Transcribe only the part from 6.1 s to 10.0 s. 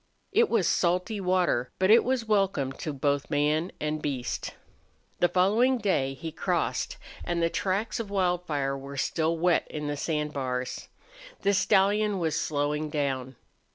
he crossed, and the tracks of Wildfire were still wet on the